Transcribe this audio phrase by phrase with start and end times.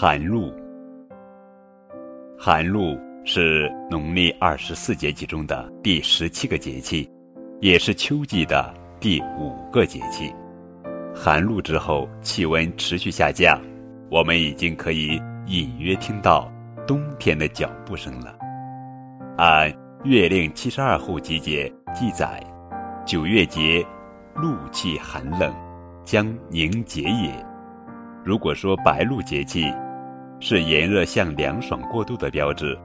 [0.00, 0.54] 寒露，
[2.38, 7.10] 寒露是农历二十四节气中的第十七个节气，
[7.60, 10.32] 也是秋季的第五个节气。
[11.12, 13.60] 寒露之后，气温持续下降，
[14.08, 16.48] 我们已经可以隐约听到
[16.86, 18.38] 冬天的脚步声了。
[19.36, 19.68] 按
[20.04, 22.40] 《月令七十二候集解》记载，
[23.04, 23.84] 九月节，
[24.36, 25.52] 露气寒冷，
[26.04, 27.34] 将凝结也。
[28.24, 29.64] 如果说白露节气
[30.40, 32.78] 是炎热向凉爽过渡的标志，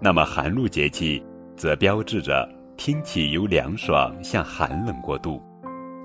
[0.00, 1.22] 那么寒露节气
[1.56, 5.42] 则标志着天气由凉爽向寒冷过渡。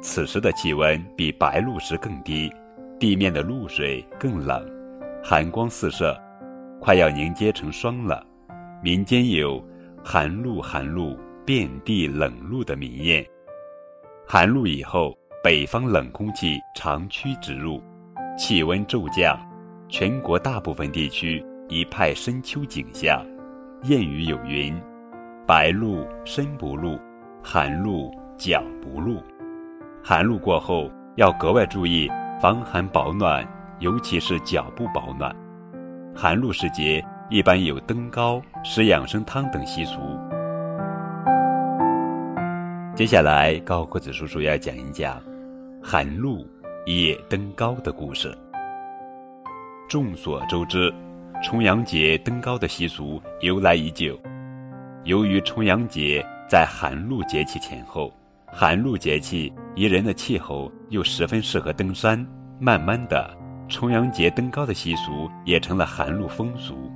[0.01, 2.51] 此时的气温比白露时更低，
[2.99, 4.63] 地面的露水更冷，
[5.23, 6.19] 寒光四射，
[6.81, 8.25] 快要凝结成霜了。
[8.83, 9.63] 民间有
[10.03, 13.25] “寒露寒露，遍地冷露”的民谚。
[14.27, 17.81] 寒露以后，北方冷空气长驱直入。
[18.37, 19.39] 气温骤降，
[19.87, 23.25] 全国大部分地区一派深秋景象。
[23.83, 24.75] 谚语有云
[25.45, 26.99] ：“白露身不露，
[27.43, 29.21] 寒露脚不露。”
[30.03, 32.09] 寒露过后要格外注意
[32.41, 33.47] 防寒保暖，
[33.79, 35.35] 尤其是脚部保暖。
[36.15, 39.99] 寒露时节一般有登高、食养生汤等习俗。
[42.95, 45.21] 接下来，高个子叔叔要讲一讲
[45.81, 46.47] 寒露。
[46.87, 48.31] 夜登高的故事。
[49.87, 50.91] 众所周知，
[51.43, 54.19] 重阳节登高的习俗由来已久。
[55.03, 58.11] 由于重阳节在寒露节气前后，
[58.47, 62.25] 寒露节气宜人的气候又十分适合登山，
[62.59, 63.29] 慢慢的，
[63.69, 66.91] 重阳节登高的习俗也成了寒露风俗。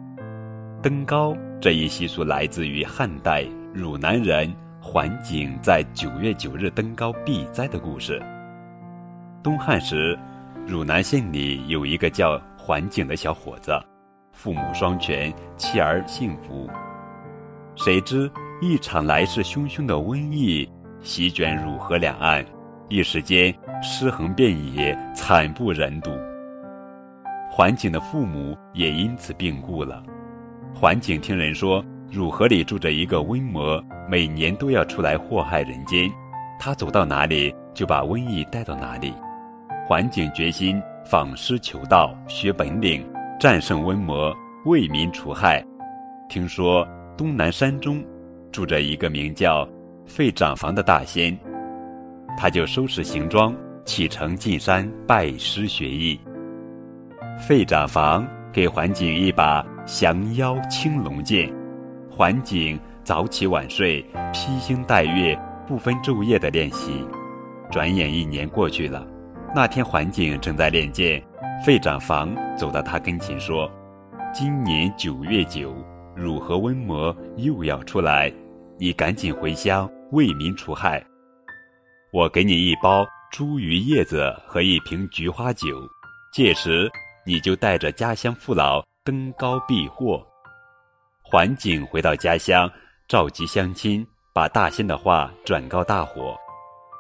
[0.82, 8.20] 登高这一习俗来自于汉代汝南人桓景在九月九日登高避灾的故事。
[9.44, 10.18] 东汉时，
[10.66, 13.72] 汝南县里有一个叫桓景的小伙子，
[14.32, 16.70] 父母双全，妻儿幸福。
[17.76, 18.32] 谁知
[18.62, 20.72] 一场来势汹汹的瘟疫
[21.02, 22.46] 席卷汝河两岸，
[22.88, 26.12] 一时间尸横遍野，惨不忍睹。
[27.50, 30.04] 桓景的父母也因此病故了。
[30.72, 36.08] 桓景听人说，汝河里住着一个瘟魔，每年都要出来祸害人间，
[36.60, 39.12] 他走到哪里，就把瘟疫带到哪里。
[39.88, 43.04] 桓景决心访师求道，学本领，
[43.40, 44.32] 战胜瘟魔，
[44.66, 45.66] 为民除害。
[46.30, 46.88] 听说
[47.18, 48.06] 东南山中
[48.52, 49.68] 住着一个名叫
[50.06, 51.36] 费长房的大仙，
[52.38, 53.56] 他就收拾行装，
[53.86, 56.20] 启程进山拜师学艺。
[57.40, 61.52] 费长房给桓景一把降妖青龙剑，
[62.08, 64.00] 桓景早起晚睡，
[64.32, 65.36] 披星戴月，
[65.68, 67.04] 不分昼夜的练习。
[67.72, 69.08] 转眼一年过去了。
[69.54, 71.22] 那天，桓景正在练剑，
[71.66, 73.70] 费长房走到他跟前说
[74.32, 75.76] ：“今年九月九，
[76.16, 78.32] 汝河瘟魔又要出来，
[78.80, 81.04] 你赶紧回乡为民除害。
[82.14, 85.68] 我给你一包茱萸叶子和一瓶菊花酒，
[86.32, 86.88] 届时
[87.26, 90.24] 你就带着家乡父老登高避祸。”
[91.26, 92.70] 桓景回到家乡，
[93.08, 96.38] 召集乡亲，把大仙的话转告大伙。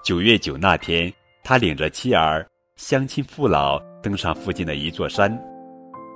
[0.03, 1.13] 九月九那天。
[1.43, 2.45] 他领着妻儿、
[2.75, 5.35] 乡亲父老登上附近的一座山，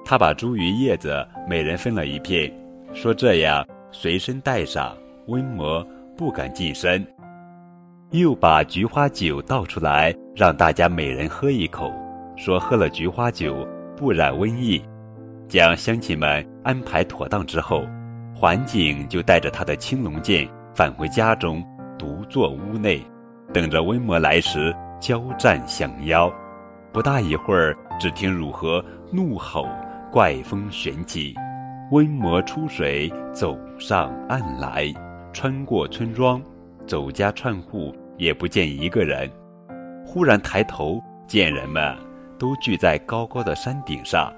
[0.06, 2.51] 他把茱萸叶子每人分了一片，
[2.94, 4.95] 说这样随身带上，
[5.28, 5.85] 瘟魔
[6.16, 7.06] 不敢近身。
[8.11, 11.91] 又把菊花酒倒出来，让大家每人喝一口，
[12.35, 13.67] 说喝了菊花酒
[13.97, 14.79] 不染瘟疫。
[15.47, 17.84] 将乡亲们安排妥当之后，
[18.35, 21.63] 桓景就带着他的青龙剑返回家中，
[21.97, 23.01] 独坐屋内，
[23.51, 24.73] 等着瘟魔来时。
[25.03, 26.34] 交战降妖，
[26.94, 28.81] 不大一会儿，只听汝河
[29.12, 29.68] 怒吼，
[30.09, 31.36] 怪风旋起，
[31.91, 34.94] 瘟魔出水，走上岸来，
[35.34, 36.41] 穿过村庄，
[36.88, 39.30] 走家串户，也不见一个人。
[40.06, 41.94] 忽然抬头，见人们
[42.40, 44.32] 都聚在高高的山顶上。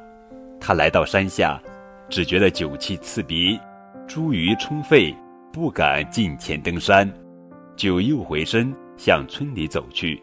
[0.60, 1.62] 他来到山下，
[2.10, 3.60] 只觉得酒气刺鼻，
[4.08, 5.16] 茱萸充肺，
[5.54, 7.08] 不敢近前登山，
[7.76, 10.20] 就又回身向村里走去。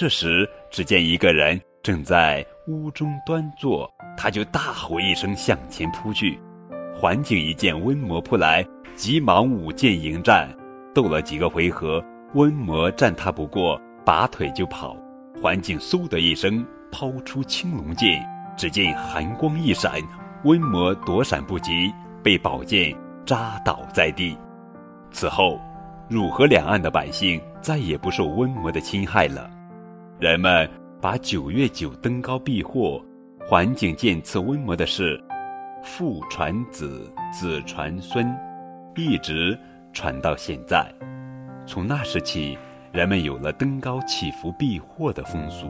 [0.00, 6.38] 这时，只见一个人正在屋中端坐，他就大吼一声向前扑去。
[6.94, 8.64] 桓景一见瘟魔扑来，
[8.94, 10.48] 急忙舞剑迎战，
[10.94, 12.00] 斗了几个回合，
[12.32, 14.96] 瘟魔战他不过，拔腿就跑。
[15.42, 18.24] 桓景嗖的一声抛出青龙剑，
[18.56, 20.00] 只见寒光一闪，
[20.44, 21.92] 瘟魔躲闪不及，
[22.22, 22.96] 被宝剑
[23.26, 24.38] 扎倒在地。
[25.10, 25.60] 此后，
[26.08, 29.50] 汝河两岸的百姓再也不受瘟魔的侵害了。
[30.20, 30.68] 人们
[31.00, 33.00] 把九月九登高避祸、
[33.46, 35.22] 环境见刺温魔的事
[35.84, 38.26] 父传子，子传孙，
[38.96, 39.56] 一直
[39.92, 40.92] 传到现在。
[41.68, 42.58] 从那时起，
[42.90, 45.68] 人们有了登高祈福避祸的风俗。